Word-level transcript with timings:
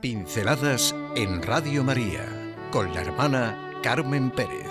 Pinceladas 0.00 0.94
en 1.14 1.42
Radio 1.42 1.84
María 1.84 2.24
con 2.72 2.94
la 2.94 3.02
hermana 3.02 3.74
Carmen 3.82 4.30
Pérez. 4.30 4.66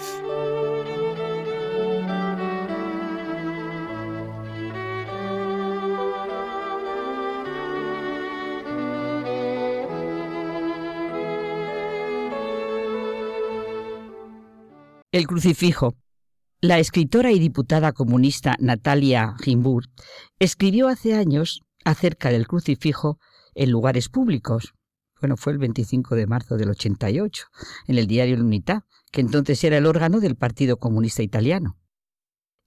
El 15.11 15.27
crucifijo. 15.27 15.95
La 16.59 16.79
escritora 16.79 17.31
y 17.31 17.37
diputada 17.37 17.91
comunista 17.91 18.55
Natalia 18.59 19.35
Gimburt 19.43 19.91
escribió 20.39 20.87
hace 20.87 21.13
años 21.13 21.61
acerca 21.85 22.31
del 22.31 22.47
crucifijo 22.47 23.19
en 23.53 23.69
lugares 23.69 24.09
públicos, 24.09 24.73
bueno, 25.19 25.37
fue 25.37 25.53
el 25.53 25.59
25 25.59 26.15
de 26.15 26.27
marzo 26.27 26.57
del 26.57 26.69
88, 26.69 27.45
en 27.87 27.97
el 27.97 28.07
diario 28.07 28.37
L'Unità, 28.37 28.85
que 29.11 29.21
entonces 29.21 29.63
era 29.63 29.77
el 29.77 29.85
órgano 29.85 30.19
del 30.19 30.35
Partido 30.35 30.77
Comunista 30.77 31.23
Italiano. 31.23 31.77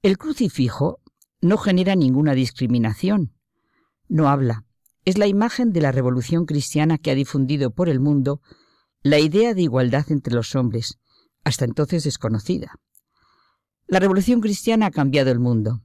El 0.02 0.19
crucifijo 0.19 1.01
no 1.41 1.56
genera 1.56 1.95
ninguna 1.95 2.34
discriminación, 2.34 3.34
no 4.09 4.28
habla. 4.28 4.65
Es 5.05 5.19
la 5.19 5.27
imagen 5.27 5.73
de 5.73 5.80
la 5.80 5.92
revolución 5.92 6.45
cristiana 6.45 6.98
que 6.98 7.11
ha 7.11 7.15
difundido 7.15 7.73
por 7.73 7.88
el 7.88 8.01
mundo 8.01 8.41
la 9.03 9.19
idea 9.19 9.55
de 9.55 9.62
igualdad 9.62 10.11
entre 10.11 10.34
los 10.34 10.55
hombres, 10.55 10.98
hasta 11.45 11.64
entonces 11.64 12.05
desconocida. 12.05 12.78
La 13.89 13.98
revolución 13.98 14.41
cristiana 14.41 14.87
ha 14.87 14.91
cambiado 14.91 15.30
el 15.30 15.41
mundo. 15.41 15.83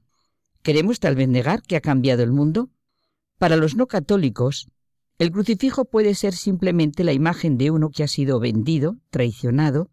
¿Queremos 0.62 1.00
tal 1.00 1.16
vez 1.16 1.28
negar 1.28 1.62
que 1.62 1.76
ha 1.76 1.80
cambiado 1.80 2.22
el 2.22 2.32
mundo? 2.32 2.70
Para 3.38 3.56
los 3.56 3.74
no 3.74 3.86
católicos, 3.86 4.68
el 5.18 5.32
crucifijo 5.32 5.84
puede 5.84 6.14
ser 6.14 6.32
simplemente 6.32 7.02
la 7.02 7.12
imagen 7.12 7.58
de 7.58 7.72
uno 7.72 7.90
que 7.90 8.04
ha 8.04 8.08
sido 8.08 8.38
vendido, 8.38 8.96
traicionado, 9.10 9.90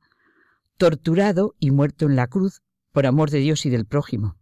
torturado 0.78 1.56
y 1.60 1.72
muerto 1.72 2.06
en 2.06 2.16
la 2.16 2.28
cruz 2.28 2.62
por 2.92 3.08
amor 3.08 3.32
de 3.32 3.40
Dios 3.40 3.66
y 3.66 3.72
del 3.72 3.86
prójimo. 3.86 4.38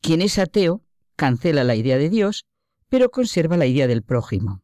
Quien 0.00 0.22
es 0.22 0.38
ateo 0.38 0.82
cancela 1.14 1.62
la 1.62 1.76
idea 1.76 1.98
de 1.98 2.10
Dios, 2.10 2.46
pero 2.88 3.10
conserva 3.10 3.56
la 3.56 3.66
idea 3.66 3.86
del 3.86 4.02
prójimo. 4.02 4.62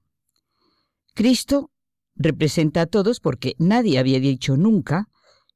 Cristo 1.14 1.70
representa 2.16 2.82
a 2.82 2.86
todos 2.86 3.20
porque 3.20 3.54
nadie 3.58 3.98
había 3.98 4.18
dicho 4.18 4.56
nunca 4.56 5.08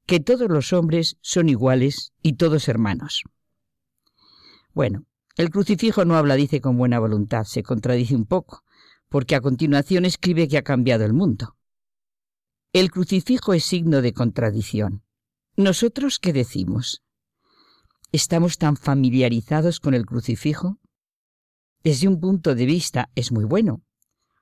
que 0.06 0.20
todos 0.20 0.48
los 0.48 0.72
hombres 0.72 1.16
son 1.20 1.48
iguales 1.48 2.12
y 2.22 2.34
todos 2.34 2.68
hermanos. 2.68 3.24
Bueno, 4.72 5.06
el 5.36 5.50
crucifijo 5.50 6.04
no 6.04 6.16
habla, 6.16 6.36
dice, 6.36 6.60
con 6.60 6.78
buena 6.78 7.00
voluntad, 7.00 7.44
se 7.44 7.62
contradice 7.62 8.14
un 8.14 8.26
poco 8.26 8.62
porque 9.08 9.34
a 9.34 9.40
continuación 9.40 10.04
escribe 10.04 10.48
que 10.48 10.58
ha 10.58 10.62
cambiado 10.62 11.04
el 11.04 11.12
mundo. 11.12 11.56
El 12.72 12.90
crucifijo 12.90 13.54
es 13.54 13.64
signo 13.64 14.02
de 14.02 14.12
contradicción. 14.12 15.02
¿Nosotros 15.56 16.18
qué 16.18 16.32
decimos? 16.32 17.02
¿Estamos 18.12 18.58
tan 18.58 18.76
familiarizados 18.76 19.80
con 19.80 19.94
el 19.94 20.04
crucifijo? 20.06 20.78
Desde 21.82 22.08
un 22.08 22.20
punto 22.20 22.54
de 22.54 22.66
vista 22.66 23.10
es 23.14 23.32
muy 23.32 23.44
bueno. 23.44 23.82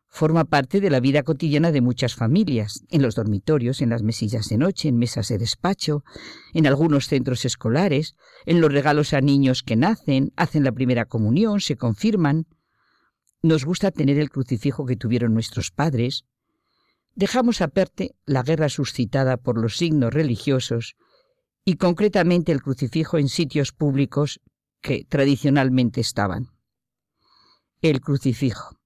Forma 0.08 0.44
parte 0.44 0.80
de 0.80 0.90
la 0.90 1.00
vida 1.00 1.24
cotidiana 1.24 1.72
de 1.72 1.80
muchas 1.80 2.14
familias, 2.14 2.84
en 2.90 3.02
los 3.02 3.16
dormitorios, 3.16 3.82
en 3.82 3.90
las 3.90 4.02
mesillas 4.02 4.48
de 4.48 4.58
noche, 4.58 4.88
en 4.88 4.96
mesas 4.96 5.28
de 5.28 5.38
despacho, 5.38 6.04
en 6.52 6.66
algunos 6.66 7.08
centros 7.08 7.44
escolares, 7.44 8.14
en 8.46 8.60
los 8.60 8.72
regalos 8.72 9.12
a 9.12 9.20
niños 9.20 9.62
que 9.62 9.76
nacen, 9.76 10.32
hacen 10.36 10.62
la 10.62 10.72
primera 10.72 11.06
comunión, 11.06 11.60
se 11.60 11.76
confirman, 11.76 12.46
nos 13.44 13.66
gusta 13.66 13.90
tener 13.90 14.18
el 14.18 14.30
crucifijo 14.30 14.86
que 14.86 14.96
tuvieron 14.96 15.34
nuestros 15.34 15.70
padres. 15.70 16.24
Dejamos 17.14 17.60
aparte 17.60 18.16
la 18.24 18.42
guerra 18.42 18.70
suscitada 18.70 19.36
por 19.36 19.60
los 19.60 19.76
signos 19.76 20.14
religiosos 20.14 20.96
y 21.62 21.76
concretamente 21.76 22.52
el 22.52 22.62
crucifijo 22.62 23.18
en 23.18 23.28
sitios 23.28 23.72
públicos 23.72 24.40
que 24.80 25.04
tradicionalmente 25.04 26.00
estaban. 26.00 26.52
El 27.82 28.00
crucifijo. 28.00 28.78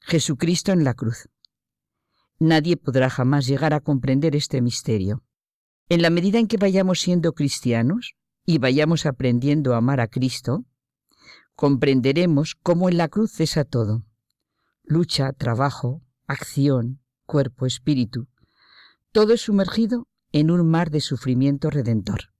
Jesucristo 0.00 0.72
en 0.72 0.84
la 0.84 0.94
cruz. 0.94 1.28
Nadie 2.38 2.78
podrá 2.78 3.10
jamás 3.10 3.46
llegar 3.46 3.74
a 3.74 3.80
comprender 3.80 4.34
este 4.34 4.62
misterio. 4.62 5.24
En 5.90 6.00
la 6.00 6.08
medida 6.08 6.38
en 6.38 6.48
que 6.48 6.56
vayamos 6.56 7.00
siendo 7.00 7.34
cristianos 7.34 8.14
y 8.46 8.56
vayamos 8.56 9.04
aprendiendo 9.04 9.74
a 9.74 9.78
amar 9.78 10.00
a 10.00 10.08
Cristo, 10.08 10.64
comprenderemos 11.56 12.54
cómo 12.54 12.88
en 12.88 12.98
la 12.98 13.08
cruz 13.08 13.32
cesa 13.32 13.64
todo. 13.64 14.04
Lucha, 14.84 15.32
trabajo, 15.32 16.02
acción, 16.26 17.00
cuerpo, 17.24 17.66
espíritu. 17.66 18.28
Todo 19.10 19.32
es 19.32 19.40
sumergido 19.40 20.06
en 20.32 20.50
un 20.50 20.68
mar 20.70 20.90
de 20.90 21.00
sufrimiento 21.00 21.70
redentor. 21.70 22.30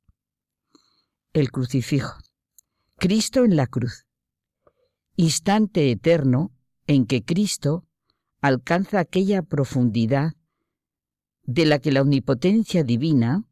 El 1.33 1.51
crucifijo. 1.51 2.19
Cristo 2.97 3.45
en 3.45 3.57
la 3.57 3.67
cruz. 3.67 4.07
Instante 5.17 5.91
eterno 5.91 6.53
en 6.87 7.07
que 7.07 7.25
Cristo 7.25 7.87
alcanza 8.41 9.01
aquella 9.01 9.43
profundidad 9.43 10.35
de 11.43 11.65
la 11.65 11.79
que 11.79 11.91
la 11.91 12.03
omnipotencia 12.03 12.85
divina 12.85 13.45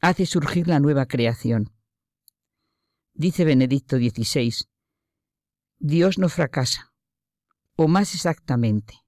hace 0.00 0.26
surgir 0.26 0.66
la 0.66 0.80
nueva 0.80 1.06
creación. 1.06 1.72
Dice 3.14 3.44
Benedicto 3.44 3.96
XVI, 3.96 4.52
Dios 5.82 6.18
no 6.18 6.28
fracasa, 6.28 6.92
o 7.74 7.88
más 7.88 8.14
exactamente, 8.14 9.02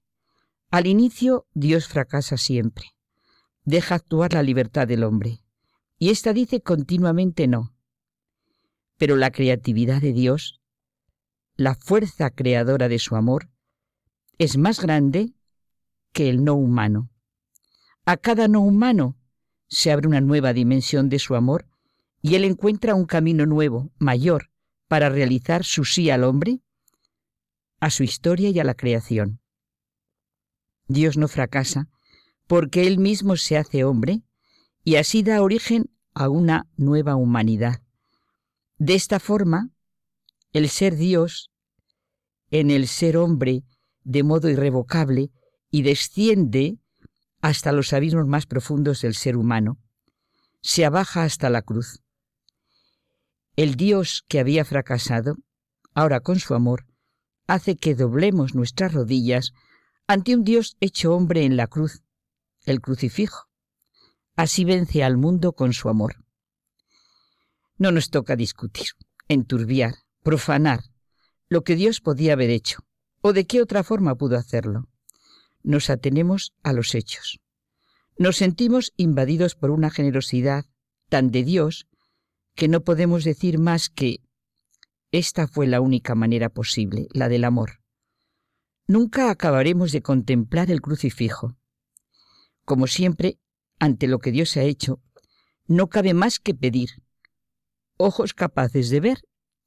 al 0.71 0.87
inicio 0.87 1.45
Dios 1.53 1.87
fracasa 1.87 2.35
siempre, 2.35 2.95
deja 3.63 3.93
actuar 3.93 4.33
la 4.33 4.41
libertad 4.41 4.87
del 4.87 5.03
hombre, 5.03 5.43
y 5.99 6.09
ésta 6.09 6.33
dice 6.33 6.61
continuamente 6.61 7.47
no. 7.47 7.75
Pero 8.97 9.17
la 9.17 9.29
creatividad 9.29 10.01
de 10.01 10.13
Dios, 10.13 10.61
la 11.55 11.75
fuerza 11.75 12.31
creadora 12.31 12.89
de 12.89 12.97
su 12.97 13.15
amor, 13.15 13.51
es 14.39 14.57
más 14.57 14.81
grande 14.81 15.35
que 16.11 16.27
el 16.27 16.43
no 16.43 16.55
humano. 16.55 17.11
A 18.03 18.17
cada 18.17 18.47
no 18.47 18.61
humano 18.61 19.15
se 19.67 19.91
abre 19.91 20.07
una 20.07 20.21
nueva 20.21 20.53
dimensión 20.53 21.07
de 21.07 21.19
su 21.19 21.35
amor 21.35 21.67
y 22.19 22.33
él 22.33 22.45
encuentra 22.45 22.95
un 22.95 23.05
camino 23.05 23.45
nuevo, 23.45 23.91
mayor, 23.99 24.49
para 24.87 25.09
realizar 25.09 25.63
su 25.63 25.85
sí 25.85 26.09
al 26.09 26.23
hombre, 26.23 26.62
a 27.83 27.89
su 27.89 28.03
historia 28.03 28.49
y 28.49 28.59
a 28.61 28.63
la 28.63 28.75
creación. 28.75 29.41
Dios 30.87 31.17
no 31.17 31.27
fracasa 31.27 31.89
porque 32.47 32.87
Él 32.87 32.97
mismo 32.97 33.35
se 33.35 33.57
hace 33.57 33.83
hombre 33.83 34.21
y 34.85 34.95
así 34.95 35.21
da 35.21 35.41
origen 35.41 35.91
a 36.13 36.29
una 36.29 36.65
nueva 36.77 37.17
humanidad. 37.17 37.81
De 38.77 38.95
esta 38.95 39.19
forma, 39.19 39.71
el 40.53 40.69
ser 40.69 40.95
Dios 40.95 41.51
en 42.51 42.71
el 42.71 42.87
ser 42.87 43.17
hombre 43.17 43.65
de 44.05 44.23
modo 44.23 44.49
irrevocable 44.49 45.31
y 45.69 45.81
desciende 45.81 46.77
hasta 47.41 47.73
los 47.73 47.91
abismos 47.91 48.27
más 48.27 48.45
profundos 48.45 49.01
del 49.01 49.13
ser 49.13 49.35
humano, 49.35 49.77
se 50.61 50.85
abaja 50.85 51.23
hasta 51.25 51.49
la 51.49 51.61
cruz. 51.61 52.01
El 53.57 53.75
Dios 53.75 54.23
que 54.29 54.39
había 54.39 54.63
fracasado, 54.63 55.35
ahora 55.93 56.21
con 56.21 56.39
su 56.39 56.53
amor, 56.53 56.85
hace 57.47 57.75
que 57.75 57.95
doblemos 57.95 58.55
nuestras 58.55 58.93
rodillas 58.93 59.53
ante 60.07 60.35
un 60.35 60.43
Dios 60.43 60.77
hecho 60.79 61.13
hombre 61.15 61.45
en 61.45 61.57
la 61.57 61.67
cruz, 61.67 62.03
el 62.65 62.81
crucifijo. 62.81 63.47
Así 64.35 64.65
vence 64.65 65.03
al 65.03 65.17
mundo 65.17 65.53
con 65.53 65.73
su 65.73 65.89
amor. 65.89 66.23
No 67.77 67.91
nos 67.91 68.09
toca 68.09 68.35
discutir, 68.35 68.87
enturbiar, 69.27 69.95
profanar 70.23 70.81
lo 71.49 71.63
que 71.63 71.75
Dios 71.75 72.01
podía 72.01 72.33
haber 72.33 72.49
hecho, 72.49 72.79
o 73.21 73.33
de 73.33 73.45
qué 73.45 73.61
otra 73.61 73.83
forma 73.83 74.15
pudo 74.15 74.37
hacerlo. 74.37 74.87
Nos 75.61 75.89
atenemos 75.89 76.53
a 76.63 76.73
los 76.73 76.95
hechos. 76.95 77.39
Nos 78.17 78.37
sentimos 78.37 78.93
invadidos 78.97 79.55
por 79.55 79.71
una 79.71 79.89
generosidad 79.89 80.65
tan 81.09 81.31
de 81.31 81.43
Dios 81.43 81.87
que 82.55 82.67
no 82.67 82.81
podemos 82.81 83.23
decir 83.23 83.59
más 83.59 83.89
que 83.89 84.21
esta 85.13 85.47
fue 85.47 85.67
la 85.67 85.79
única 85.79 86.15
manera 86.15 86.49
posible, 86.49 87.07
la 87.13 87.29
del 87.29 87.43
amor. 87.43 87.79
Nunca 88.87 89.29
acabaremos 89.29 89.91
de 89.91 90.01
contemplar 90.01 90.71
el 90.71 90.81
crucifijo. 90.81 91.55
Como 92.65 92.87
siempre, 92.87 93.37
ante 93.79 94.07
lo 94.07 94.17
que 94.17 94.31
Dios 94.31 94.57
ha 94.57 94.63
hecho, 94.63 95.01
no 95.67 95.87
cabe 95.87 96.15
más 96.15 96.39
que 96.39 96.55
pedir 96.55 96.89
ojos 97.97 98.33
capaces 98.33 98.89
de 98.89 99.01
ver 99.01 99.19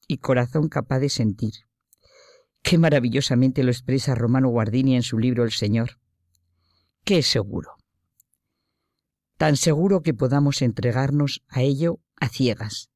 y 0.09 0.19
corazón 0.19 0.69
capaz 0.69 0.99
de 0.99 1.11
sentir. 1.11 1.53
Qué 2.63 2.77
maravillosamente 2.77 3.63
lo 3.63 3.71
expresa 3.71 4.17
Romano 4.17 4.49
Guardini 4.49 4.97
en 4.97 5.05
su 5.05 5.17
libro 5.17 5.45
El 5.45 5.53
Señor. 5.53 6.01
Qué 7.05 7.23
seguro. 7.23 7.77
Tan 9.37 9.57
seguro 9.57 10.03
que 10.03 10.13
podamos 10.13 10.61
entregarnos 10.61 11.45
a 11.47 11.63
ello 11.63 12.01
a 12.17 12.29
ciegas. 12.29 12.91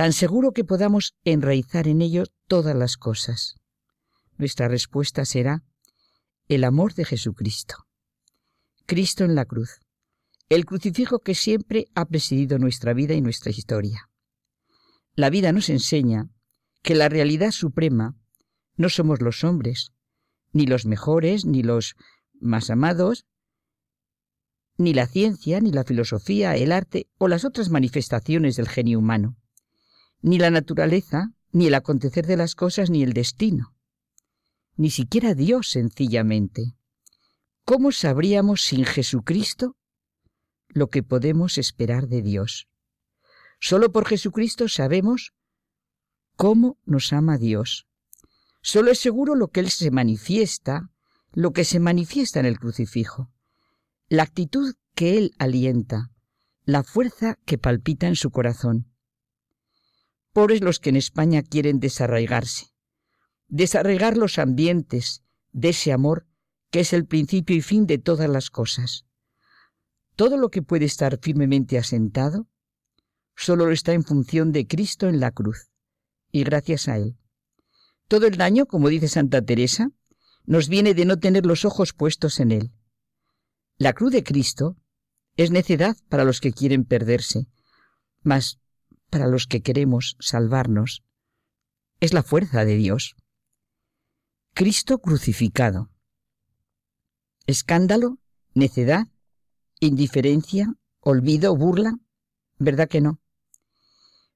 Tan 0.00 0.14
seguro 0.14 0.52
que 0.52 0.64
podamos 0.64 1.14
enraizar 1.24 1.86
en 1.86 2.00
ello 2.00 2.24
todas 2.48 2.74
las 2.74 2.96
cosas. 2.96 3.56
Nuestra 4.38 4.66
respuesta 4.66 5.26
será, 5.26 5.62
el 6.48 6.64
amor 6.64 6.94
de 6.94 7.04
Jesucristo. 7.04 7.74
Cristo 8.86 9.24
en 9.24 9.34
la 9.34 9.44
cruz, 9.44 9.80
el 10.48 10.64
crucifijo 10.64 11.18
que 11.18 11.34
siempre 11.34 11.88
ha 11.94 12.06
presidido 12.06 12.58
nuestra 12.58 12.94
vida 12.94 13.12
y 13.12 13.20
nuestra 13.20 13.50
historia. 13.50 14.08
La 15.16 15.28
vida 15.28 15.52
nos 15.52 15.68
enseña 15.68 16.30
que 16.82 16.94
la 16.94 17.10
realidad 17.10 17.50
suprema 17.50 18.16
no 18.76 18.88
somos 18.88 19.20
los 19.20 19.44
hombres, 19.44 19.92
ni 20.50 20.64
los 20.64 20.86
mejores, 20.86 21.44
ni 21.44 21.62
los 21.62 21.94
más 22.40 22.70
amados, 22.70 23.26
ni 24.78 24.94
la 24.94 25.06
ciencia, 25.06 25.60
ni 25.60 25.72
la 25.72 25.84
filosofía, 25.84 26.56
el 26.56 26.72
arte 26.72 27.10
o 27.18 27.28
las 27.28 27.44
otras 27.44 27.68
manifestaciones 27.68 28.56
del 28.56 28.66
genio 28.66 28.98
humano, 28.98 29.36
ni 30.22 30.38
la 30.38 30.50
naturaleza, 30.50 31.32
ni 31.52 31.66
el 31.66 31.74
acontecer 31.74 32.26
de 32.26 32.36
las 32.36 32.54
cosas, 32.54 32.90
ni 32.90 33.02
el 33.02 33.12
destino, 33.12 33.74
ni 34.76 34.90
siquiera 34.90 35.34
Dios 35.34 35.68
sencillamente. 35.68 36.76
¿Cómo 37.64 37.92
sabríamos 37.92 38.62
sin 38.62 38.84
Jesucristo 38.84 39.76
lo 40.68 40.88
que 40.88 41.02
podemos 41.02 41.58
esperar 41.58 42.08
de 42.08 42.22
Dios? 42.22 42.68
Solo 43.60 43.92
por 43.92 44.06
Jesucristo 44.06 44.68
sabemos 44.68 45.32
cómo 46.36 46.78
nos 46.84 47.12
ama 47.12 47.38
Dios. 47.38 47.86
Solo 48.62 48.90
es 48.90 48.98
seguro 48.98 49.34
lo 49.34 49.48
que 49.48 49.60
Él 49.60 49.70
se 49.70 49.90
manifiesta, 49.90 50.90
lo 51.32 51.52
que 51.52 51.64
se 51.64 51.80
manifiesta 51.80 52.40
en 52.40 52.46
el 52.46 52.58
crucifijo 52.58 53.30
la 54.10 54.24
actitud 54.24 54.74
que 54.96 55.16
Él 55.16 55.30
alienta, 55.38 56.10
la 56.64 56.82
fuerza 56.82 57.38
que 57.46 57.58
palpita 57.58 58.08
en 58.08 58.16
su 58.16 58.30
corazón. 58.30 58.89
Pobres 60.32 60.60
los 60.60 60.78
que 60.78 60.90
en 60.90 60.96
España 60.96 61.42
quieren 61.42 61.80
desarraigarse, 61.80 62.66
desarraigar 63.48 64.16
los 64.16 64.38
ambientes 64.38 65.22
de 65.52 65.70
ese 65.70 65.92
amor 65.92 66.26
que 66.70 66.80
es 66.80 66.92
el 66.92 67.04
principio 67.04 67.56
y 67.56 67.62
fin 67.62 67.86
de 67.86 67.98
todas 67.98 68.28
las 68.28 68.50
cosas. 68.50 69.06
Todo 70.14 70.36
lo 70.36 70.50
que 70.50 70.62
puede 70.62 70.84
estar 70.84 71.18
firmemente 71.20 71.78
asentado 71.78 72.46
solo 73.34 73.66
lo 73.66 73.72
está 73.72 73.92
en 73.92 74.04
función 74.04 74.52
de 74.52 74.66
Cristo 74.66 75.08
en 75.08 75.18
la 75.18 75.32
cruz, 75.32 75.70
y 76.30 76.44
gracias 76.44 76.88
a 76.88 76.98
Él. 76.98 77.16
Todo 78.06 78.26
el 78.26 78.36
daño, 78.36 78.66
como 78.66 78.88
dice 78.88 79.08
Santa 79.08 79.42
Teresa, 79.42 79.90
nos 80.44 80.68
viene 80.68 80.94
de 80.94 81.06
no 81.06 81.18
tener 81.18 81.46
los 81.46 81.64
ojos 81.64 81.92
puestos 81.92 82.38
en 82.38 82.52
Él. 82.52 82.72
La 83.78 83.94
cruz 83.94 84.12
de 84.12 84.22
Cristo 84.22 84.76
es 85.36 85.50
necedad 85.50 85.96
para 86.08 86.24
los 86.24 86.40
que 86.40 86.52
quieren 86.52 86.84
perderse, 86.84 87.48
mas 88.22 88.59
para 89.10 89.26
los 89.26 89.46
que 89.46 89.60
queremos 89.60 90.16
salvarnos 90.20 91.02
es 92.00 92.14
la 92.14 92.22
fuerza 92.22 92.64
de 92.64 92.76
Dios. 92.76 93.16
Cristo 94.54 94.98
crucificado. 94.98 95.90
Escándalo, 97.46 98.18
necedad, 98.54 99.06
indiferencia, 99.80 100.74
olvido, 101.00 101.54
burla. 101.56 101.94
¿Verdad 102.58 102.88
que 102.88 103.00
no? 103.00 103.20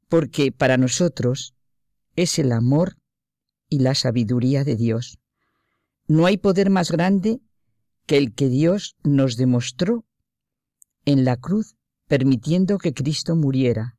Porque 0.08 0.52
para 0.52 0.76
nosotros 0.76 1.54
es 2.16 2.38
el 2.38 2.52
amor 2.52 2.96
y 3.68 3.78
la 3.80 3.94
sabiduría 3.94 4.64
de 4.64 4.76
Dios. 4.76 5.18
No 6.06 6.26
hay 6.26 6.36
poder 6.36 6.70
más 6.70 6.90
grande 6.90 7.40
que 8.06 8.18
el 8.18 8.34
que 8.34 8.48
Dios 8.48 8.96
nos 9.02 9.36
demostró 9.36 10.04
en 11.06 11.24
la 11.24 11.36
cruz, 11.36 11.76
permitiendo 12.06 12.78
que 12.78 12.92
Cristo 12.92 13.36
muriera 13.36 13.96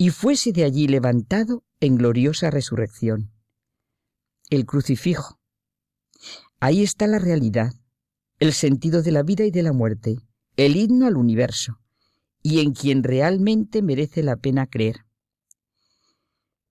y 0.00 0.08
fuese 0.08 0.52
de 0.52 0.64
allí 0.64 0.88
levantado 0.88 1.62
en 1.78 1.96
gloriosa 1.96 2.50
resurrección. 2.50 3.34
El 4.48 4.64
crucifijo. 4.64 5.38
Ahí 6.58 6.82
está 6.82 7.06
la 7.06 7.18
realidad, 7.18 7.74
el 8.38 8.54
sentido 8.54 9.02
de 9.02 9.12
la 9.12 9.22
vida 9.22 9.44
y 9.44 9.50
de 9.50 9.62
la 9.62 9.74
muerte, 9.74 10.16
el 10.56 10.76
himno 10.76 11.06
al 11.06 11.18
universo, 11.18 11.82
y 12.42 12.60
en 12.60 12.72
quien 12.72 13.02
realmente 13.02 13.82
merece 13.82 14.22
la 14.22 14.36
pena 14.36 14.66
creer. 14.66 15.04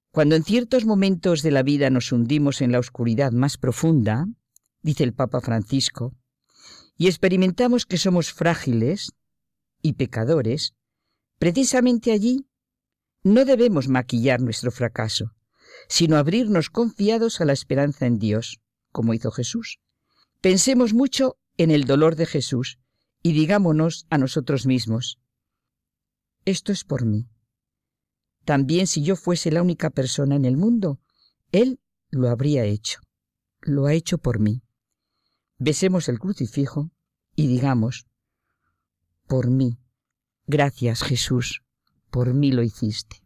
Cuando 0.10 0.36
en 0.36 0.44
ciertos 0.44 0.86
momentos 0.86 1.44
de 1.44 1.52
la 1.52 1.62
vida 1.62 1.92
nos 1.92 2.12
hundimos 2.12 2.62
en 2.62 2.72
la 2.72 2.80
oscuridad 2.80 3.31
más 3.31 3.60
profunda, 3.60 4.26
dice 4.81 5.04
el 5.04 5.14
Papa 5.14 5.40
Francisco, 5.40 6.16
y 6.98 7.06
experimentamos 7.06 7.86
que 7.86 8.00
somos 8.00 8.34
frágiles 8.34 9.12
y 9.84 9.94
pecadores, 9.94 10.74
precisamente 11.38 12.12
allí 12.12 12.49
no 13.24 13.45
debemos 13.45 13.88
maquillar 13.88 14.42
nuestro 14.42 14.71
fracaso, 14.71 15.33
sino 15.88 16.18
abrirnos 16.18 16.69
confiados 16.69 17.42
a 17.42 17.45
la 17.45 17.54
esperanza 17.54 18.06
en 18.06 18.18
Dios, 18.18 18.60
como 18.92 19.13
hizo 19.13 19.31
Jesús. 19.31 19.80
Pensemos 20.42 20.94
mucho 20.94 21.38
en 21.57 21.71
el 21.71 21.86
dolor 21.86 22.16
de 22.16 22.25
Jesús 22.25 22.80
y 23.21 23.33
digámonos 23.33 24.06
a 24.10 24.18
nosotros 24.18 24.66
mismos, 24.66 25.19
esto 26.45 26.71
es 26.71 26.83
por 26.83 27.06
mí. 27.06 27.27
También 28.45 28.88
si 28.88 29.04
yo 29.04 29.16
fuese 29.16 29.51
la 29.51 29.62
única 29.62 29.89
persona 29.89 30.36
en 30.36 30.45
el 30.45 30.57
mundo, 30.57 31.00
Él 31.51 31.80
lo 32.10 32.30
habría 32.30 32.63
hecho. 32.63 33.01
Lo 33.62 33.86
ha 33.86 33.94
hecho 33.94 34.18
por 34.18 34.39
mí 34.39 34.63
besemos 35.60 36.07
el 36.07 36.19
crucifijo 36.19 36.89
y 37.36 37.48
digamos, 37.48 38.07
por 39.27 39.51
mí, 39.51 39.77
gracias 40.48 41.04
Jesús, 41.04 41.62
por 42.09 42.33
mí 42.33 42.51
lo 42.51 42.63
hiciste. 42.63 43.23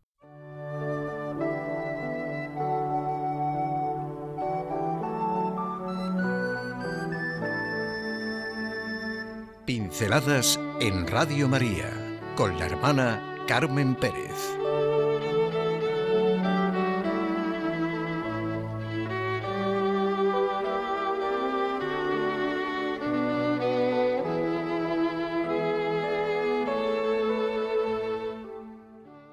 Pinceladas 9.65 10.59
en 10.81 11.07
Radio 11.07 11.47
María 11.47 11.89
con 12.35 12.57
la 12.59 12.65
hermana 12.65 13.45
Carmen 13.47 13.95
Pérez. 13.95 14.57